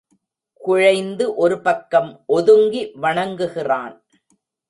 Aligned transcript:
குழைந்து 0.53 1.35
ஒரு 1.35 1.61
பக்கம் 1.61 2.23
ஒதுங்கி 2.25 2.91
வணங்குகிறான். 3.01 3.95